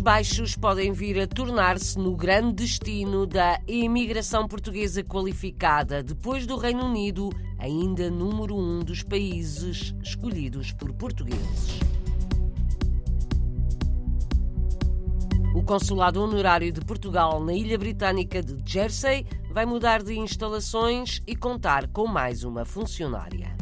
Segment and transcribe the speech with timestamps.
[0.00, 6.86] Baixos podem vir a tornar-se no grande destino da imigração portuguesa qualificada, depois do Reino
[6.86, 7.28] Unido,
[7.58, 11.80] ainda número um dos países escolhidos por portugueses.
[15.54, 21.36] O Consulado Honorário de Portugal na Ilha Britânica de Jersey vai mudar de instalações e
[21.36, 23.54] contar com mais uma funcionária.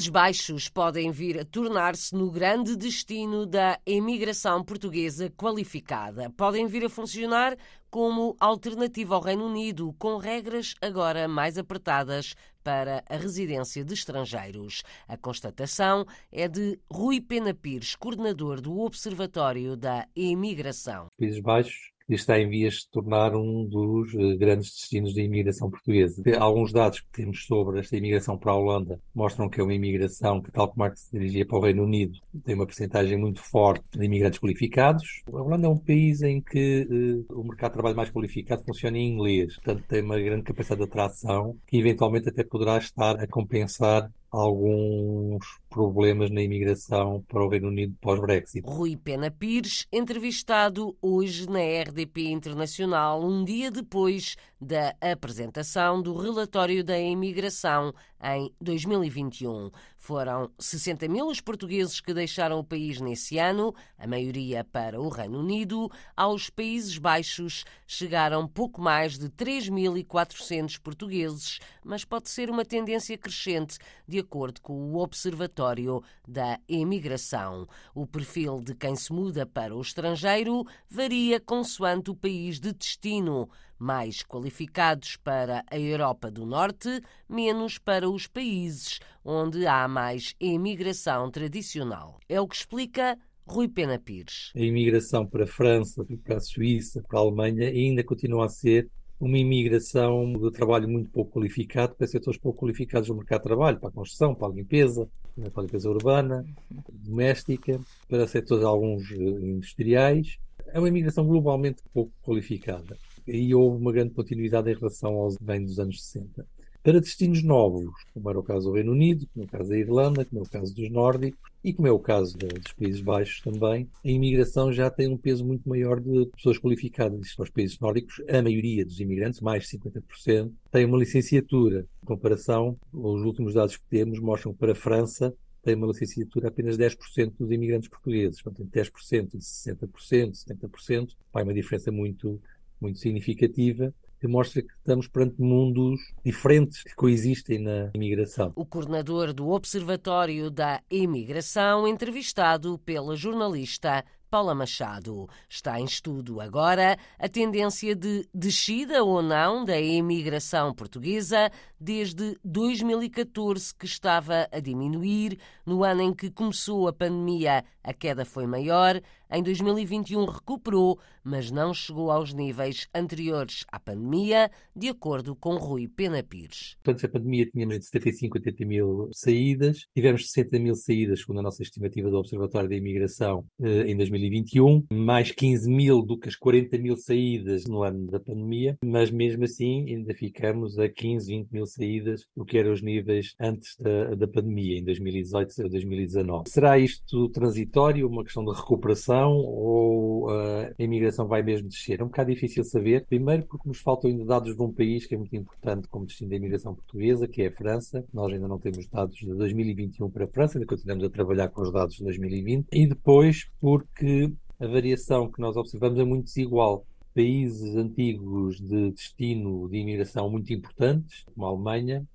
[0.00, 6.30] Países Baixos podem vir a tornar-se no grande destino da imigração portuguesa qualificada.
[6.30, 7.54] Podem vir a funcionar
[7.90, 14.82] como alternativa ao Reino Unido, com regras agora mais apertadas para a residência de estrangeiros.
[15.06, 21.08] A constatação é de Rui Pena Pires, coordenador do Observatório da Imigração.
[21.18, 25.70] Países Baixos está em vias de se tornar um dos uh, grandes destinos da imigração
[25.70, 26.22] portuguesa.
[26.38, 30.40] Alguns dados que temos sobre esta imigração para a Holanda mostram que é uma imigração
[30.40, 33.40] que, tal como a que se dirigia para o Reino Unido, tem uma percentagem muito
[33.40, 35.22] forte de imigrantes qualificados.
[35.32, 36.86] A Holanda é um país em que
[37.28, 40.80] uh, o mercado de trabalho mais qualificado funciona em inglês, portanto tem uma grande capacidade
[40.80, 47.48] de atração que eventualmente até poderá estar a compensar alguns problemas na imigração para o
[47.48, 48.64] Reino Unido pós-Brexit.
[48.66, 56.84] Rui Pena Pires, entrevistado hoje na RDP Internacional, um dia depois da apresentação do relatório
[56.84, 59.70] da imigração em 2021.
[59.96, 65.08] Foram 60 mil os portugueses que deixaram o país nesse ano, a maioria para o
[65.08, 65.90] Reino Unido.
[66.14, 73.78] Aos Países Baixos chegaram pouco mais de 3.400 portugueses, mas pode ser uma tendência crescente,
[74.06, 77.66] de acordo com o Observatório da Imigração.
[77.94, 83.48] O perfil de quem se muda para o estrangeiro varia consoante o país de destino
[83.80, 91.30] mais qualificados para a Europa do Norte, menos para os países onde há mais imigração
[91.30, 92.20] tradicional.
[92.28, 94.52] É o que explica Rui Pena Pires.
[94.54, 98.88] A imigração para a França, para a Suíça, para a Alemanha ainda continua a ser
[99.18, 103.78] uma imigração de trabalho muito pouco qualificado para setores pouco qualificados no mercado de trabalho,
[103.78, 105.08] para a construção, para a limpeza,
[105.52, 106.44] para a limpeza urbana,
[106.90, 110.38] doméstica, para setores alguns eh, industriais.
[110.68, 112.96] É uma imigração globalmente pouco qualificada
[113.30, 116.46] e houve uma grande continuidade em relação aos bem dos anos 60.
[116.82, 119.78] Para destinos novos, como era o caso do Reino Unido, como é o caso da
[119.78, 123.42] Irlanda, como é o caso dos nórdicos e como é o caso dos Países Baixos
[123.42, 127.34] também, a imigração já tem um peso muito maior de pessoas qualificadas.
[127.38, 131.86] Nos países nórdicos, a maioria dos imigrantes, mais de 50%, tem uma licenciatura.
[132.02, 136.48] Em comparação, os últimos dados que temos mostram que para a França tem uma licenciatura
[136.48, 138.40] apenas 10% dos imigrantes portugueses.
[138.40, 142.40] Portanto, entre 10% e 60%, 70%, vai uma diferença muito
[142.80, 148.52] muito significativa que mostra que estamos perante mundos diferentes que coexistem na imigração.
[148.54, 155.28] O coordenador do Observatório da Imigração, entrevistado pela jornalista Paula Machado.
[155.48, 163.74] Está em estudo agora a tendência de descida ou não da imigração portuguesa desde 2014,
[163.74, 165.38] que estava a diminuir.
[165.64, 169.00] No ano em que começou a pandemia, a queda foi maior.
[169.32, 175.86] Em 2021 recuperou, mas não chegou aos níveis anteriores à pandemia, de acordo com Rui
[175.86, 176.76] Pena Pires.
[176.84, 181.38] Antes da pandemia tínhamos de 75 a 80 mil saídas, tivemos 60 mil saídas, segundo
[181.38, 186.28] a nossa estimativa do Observatório da Imigração, eh, em 2021, mais 15 mil do que
[186.28, 191.30] as 40 mil saídas no ano da pandemia, mas mesmo assim ainda ficamos a 15,
[191.30, 195.68] 20 mil saídas, o que eram os níveis antes da, da pandemia, em 2018 ou
[195.68, 196.48] 2019.
[196.48, 202.00] Será isto transitório, uma questão de recuperação ou uh, a imigração vai mesmo descer?
[202.00, 205.14] É um bocado difícil saber, primeiro porque nos faltam ainda dados de um país que
[205.14, 208.04] é muito importante como destino da imigração portuguesa, que é a França.
[208.12, 211.62] Nós ainda não temos dados de 2021 para a França, ainda continuamos a trabalhar com
[211.62, 212.68] os dados de 2020.
[212.72, 216.84] E depois porque a variação que nós observamos é muito desigual
[217.14, 222.06] países antigos de destino de imigração muito importantes, como a Alemanha,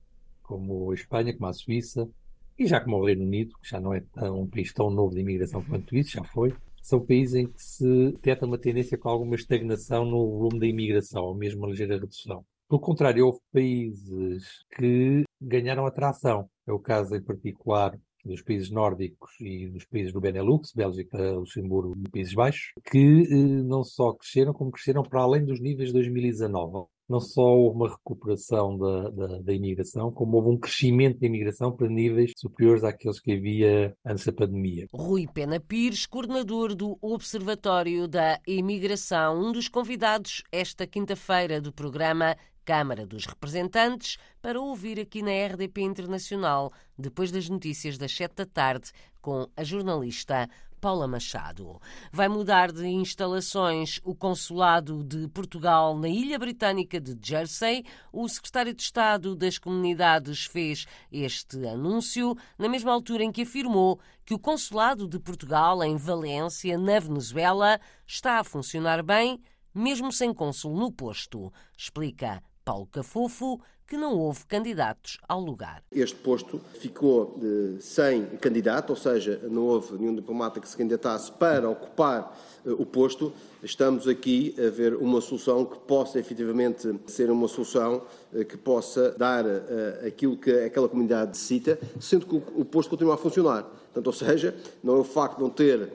[0.41, 2.09] como a Espanha, como a Suíça,
[2.57, 5.13] e já como o Reino Unido, que já não é tão, um país tão novo
[5.13, 9.09] de imigração quanto isso, já foi, são países em que se detecta uma tendência com
[9.09, 12.45] alguma estagnação no volume da imigração, ou mesmo uma ligeira redução.
[12.69, 16.49] Pelo contrário, houve países que ganharam atração.
[16.65, 21.95] É o caso, em particular, dos países nórdicos e dos países do Benelux, Bélgica, Luxemburgo
[21.97, 25.93] e Países Baixos, que eh, não só cresceram, como cresceram para além dos níveis de
[25.93, 26.87] 2019.
[27.07, 31.71] Não só houve uma recuperação da, da, da imigração, como houve um crescimento da imigração
[31.71, 34.87] para níveis superiores àqueles que havia antes da pandemia.
[34.91, 42.35] Rui Pena Pires, coordenador do Observatório da Imigração, um dos convidados esta quinta-feira do programa
[42.65, 48.45] Câmara dos Representantes, para ouvir aqui na RDP Internacional, depois das notícias das sete da
[48.45, 48.91] tarde,
[49.21, 50.49] com a jornalista
[50.81, 51.79] Paula Machado.
[52.11, 57.83] Vai mudar de instalações o Consulado de Portugal na Ilha Britânica de Jersey.
[58.11, 63.99] O secretário de Estado das Comunidades fez este anúncio na mesma altura em que afirmou
[64.25, 69.39] que o Consulado de Portugal em Valência, na Venezuela, está a funcionar bem,
[69.73, 71.51] mesmo sem cônsul no posto.
[71.77, 75.83] Explica Paulo Cafofo, que não houve candidatos ao lugar.
[75.91, 77.39] Este posto ficou
[77.79, 82.35] sem candidato, ou seja, não houve nenhum diplomata que se candidatasse para ocupar
[82.65, 83.31] uh, o posto.
[83.63, 88.03] Estamos aqui a ver uma solução que possa efetivamente ser uma solução
[88.33, 92.89] uh, que possa dar uh, aquilo que aquela comunidade necessita, sendo que o, o posto
[92.89, 93.63] continua a funcionar.
[93.63, 95.89] Portanto, ou seja, não é o facto de não ter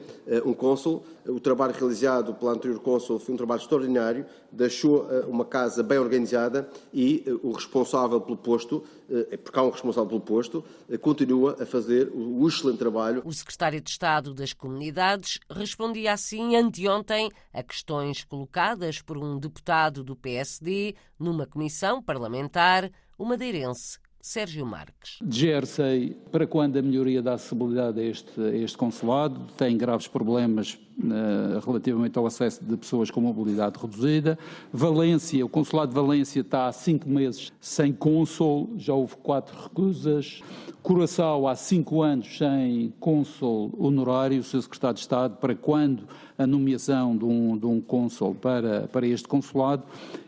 [0.47, 5.83] um cônsul, o trabalho realizado pelo anterior cônsul foi um trabalho extraordinário, deixou uma casa
[5.83, 7.80] bem organizada e o responsável
[8.21, 8.85] pelo posto,
[9.45, 10.65] porque há um responsável pelo posto,
[11.01, 13.23] continua a fazer o, o excelente trabalho.
[13.25, 20.03] O secretário de Estado das Comunidades respondia assim anteontem a questões colocadas por um deputado
[20.03, 25.19] do PSD numa comissão parlamentar, o madeirense Sérgio Marques.
[25.27, 30.79] Jersey, para quando a melhoria da acessibilidade a este, a este consulado, tem graves problemas
[30.99, 34.39] uh, relativamente ao acesso de pessoas com mobilidade reduzida.
[34.71, 40.43] Valência, o consulado de Valência está há cinco meses sem cônsul, já houve quatro recusas.
[40.83, 46.05] Curaçao, há cinco anos sem cônsul honorário, o seu secretário de Estado, para quando
[46.37, 49.83] a nomeação de um, de um cônsul para, para este consulado.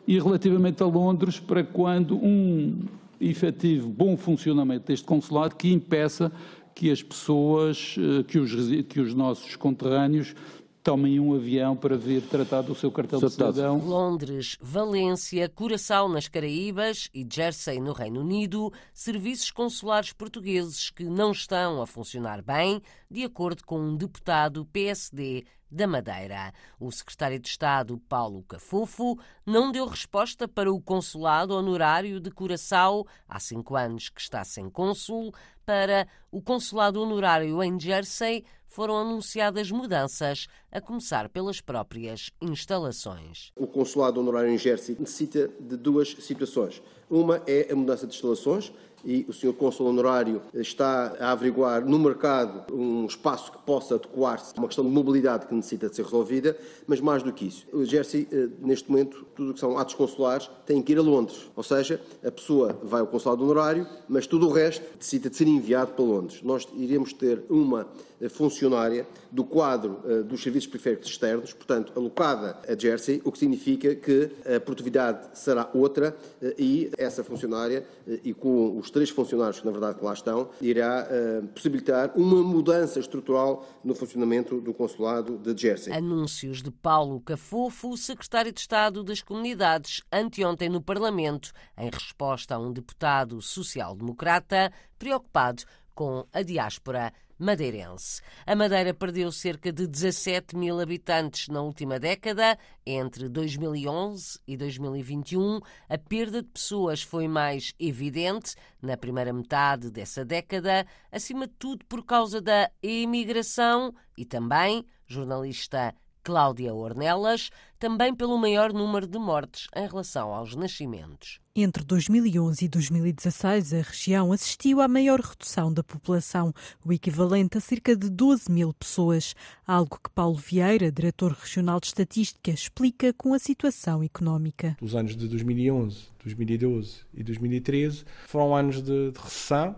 [0.06, 2.80] E relativamente a Londres, para quando um
[3.22, 6.32] efetivo bom funcionamento deste consulado que impeça
[6.74, 8.52] que as pessoas, eh, que os,
[8.84, 10.34] que os nossos conterrâneos
[10.82, 13.78] tomem um avião para vir tratar do seu cartão de cidadão.
[13.78, 21.30] Londres, Valência, Curaçao nas Caraíbas e Jersey no Reino Unido, serviços consulares portugueses que não
[21.30, 26.52] estão a funcionar bem, de acordo com um deputado PSD da Madeira.
[26.78, 33.06] O secretário de Estado, Paulo Cafufo, não deu resposta para o consulado honorário de Curaçao,
[33.26, 35.32] há cinco anos que está sem cônsul.
[35.64, 43.52] Para o consulado honorário em Jersey foram anunciadas mudanças, a começar pelas próprias instalações.
[43.54, 46.82] O consulado honorário em Jersey necessita de duas situações.
[47.10, 48.72] Uma é a mudança de instalações,
[49.04, 49.52] e o Sr.
[49.52, 54.84] Cônsul Honorário está a averiguar no mercado um espaço que possa adequar-se a uma questão
[54.84, 56.56] de mobilidade que necessita de ser resolvida,
[56.86, 57.66] mas mais do que isso.
[57.72, 61.02] O Jersey, eh, neste momento, tudo o que são atos consulares tem que ir a
[61.02, 65.36] Londres, ou seja, a pessoa vai ao consulado honorário, mas tudo o resto necessita de
[65.36, 66.40] ser enviado para Londres.
[66.42, 67.86] Nós iremos ter uma
[68.20, 73.38] eh, funcionária do quadro uh, dos serviços periféricos externos, portanto, alocada a Jersey, o que
[73.38, 76.14] significa que a produtividade será outra
[76.58, 77.86] e essa funcionária,
[78.22, 81.08] e com os três funcionários que na verdade lá estão, irá
[81.54, 85.92] possibilitar uma mudança estrutural no funcionamento do consulado de Jersey.
[85.92, 92.58] Anúncios de Paulo Cafofo, secretário de Estado das Comunidades, anteontem no Parlamento, em resposta a
[92.58, 98.22] um deputado social-democrata preocupado com a diáspora madeirense.
[98.46, 102.56] A Madeira perdeu cerca de 17 mil habitantes na última década.
[102.86, 110.24] Entre 2011 e 2021, a perda de pessoas foi mais evidente na primeira metade dessa
[110.24, 118.38] década, acima de tudo por causa da imigração e também, jornalista Cláudia Ornelas, também pelo
[118.38, 121.40] maior número de mortes em relação aos nascimentos.
[121.54, 127.60] Entre 2011 e 2016, a região assistiu à maior redução da população, o equivalente a
[127.60, 129.34] cerca de 12 mil pessoas,
[129.66, 134.76] algo que Paulo Vieira, diretor regional de estatística, explica com a situação económica.
[134.80, 139.76] Os anos de 2011, 2012 e 2013 foram anos de, de recessão,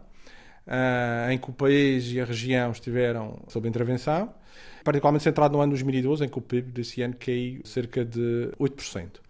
[0.66, 4.32] uh, em que o país e a região estiveram sob intervenção
[4.82, 9.20] particularmente centrado no ano 2012, em que o PIB desse ano caiu cerca de 8%.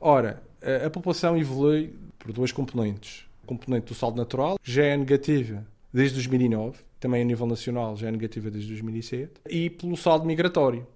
[0.00, 0.42] Ora,
[0.84, 3.24] a população evolui por duas componentes.
[3.42, 8.08] O componente do saldo natural já é negativa desde 2009, também a nível nacional já
[8.08, 10.86] é negativa desde 2007, e pelo saldo migratório.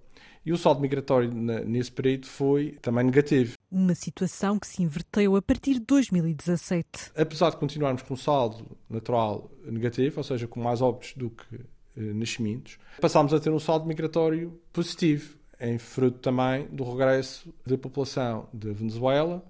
[0.45, 3.53] E o saldo migratório nesse período foi também negativo.
[3.69, 7.11] Uma situação que se inverteu a partir de 2017.
[7.15, 11.59] Apesar de continuarmos com um saldo natural negativo, ou seja, com mais óbitos do que
[11.95, 18.47] nascimentos, passámos a ter um saldo migratório positivo, em fruto também do regresso da população
[18.53, 19.43] de Venezuela,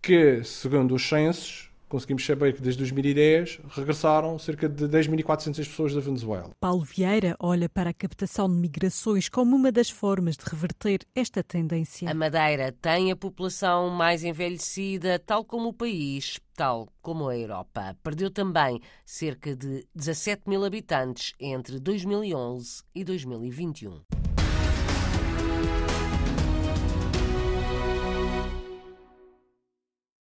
[0.00, 6.00] que, segundo os censos, conseguimos saber que desde 2010 regressaram cerca de 10.400 pessoas da
[6.00, 6.50] Venezuela.
[6.58, 11.40] Paulo Vieira olha para a captação de migrações como uma das formas de reverter esta
[11.44, 12.10] tendência.
[12.10, 17.96] A Madeira tem a população mais envelhecida, tal como o país, tal como a Europa.
[18.02, 24.33] Perdeu também cerca de 17 mil habitantes entre 2011 e 2021.